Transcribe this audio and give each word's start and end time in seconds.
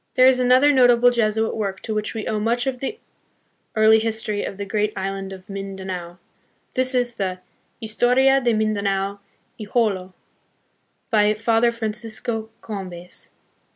There 0.15 0.25
is 0.25 0.39
another 0.39 0.71
notable 0.73 1.11
Jesuit 1.11 1.55
work 1.55 1.79
to 1.81 1.93
which 1.93 2.15
we 2.15 2.25
owe 2.25 2.39
much 2.39 2.65
of 2.65 2.79
the 2.79 2.97
early 3.75 3.99
history 3.99 4.43
of 4.43 4.57
the 4.57 4.65
great 4.65 4.91
island 4.97 5.31
of 5.31 5.47
Mindanao: 5.47 6.17
this 6.73 6.95
is 6.95 7.13
the 7.13 7.37
Historia 7.79 8.41
de 8.41 8.53
Mindanao 8.53 9.19
y 9.59 9.67
Jolo, 9.71 10.15
by 11.11 11.31
Father 11.35 11.69
Fran 11.71 11.93
cisco 11.93 12.49
Combes. 12.61 13.29